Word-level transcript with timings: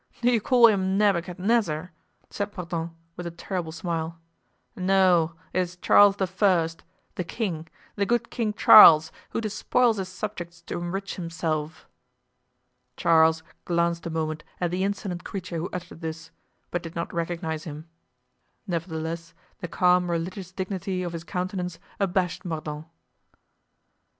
"Do 0.23 0.31
you 0.31 0.41
call 0.41 0.65
him 0.65 0.97
Nebuchadnezzar?" 0.97 1.91
said 2.31 2.57
Mordaunt, 2.57 2.93
with 3.15 3.27
a 3.27 3.29
terrible 3.29 3.71
smile; 3.71 4.17
"no, 4.75 5.33
it 5.53 5.59
is 5.59 5.75
Charles 5.75 6.15
the 6.15 6.25
First, 6.25 6.83
the 7.13 7.23
king, 7.23 7.67
the 7.95 8.07
good 8.07 8.31
King 8.31 8.51
Charles, 8.51 9.11
who 9.29 9.39
despoils 9.39 9.97
his 9.97 10.09
subjects 10.09 10.63
to 10.63 10.79
enrich 10.79 11.17
himself." 11.17 11.87
Charles 12.97 13.43
glanced 13.65 14.07
a 14.07 14.09
moment 14.09 14.43
at 14.59 14.71
the 14.71 14.83
insolent 14.83 15.23
creature 15.23 15.57
who 15.57 15.69
uttered 15.71 16.01
this, 16.01 16.31
but 16.71 16.81
did 16.81 16.95
not 16.95 17.13
recognize 17.13 17.65
him. 17.65 17.87
Nevertheless, 18.65 19.35
the 19.59 19.67
calm 19.67 20.09
religious 20.09 20.51
dignity 20.51 21.03
of 21.03 21.13
his 21.13 21.23
countenance 21.23 21.77
abashed 21.99 22.43
Mordaunt. 22.43 22.87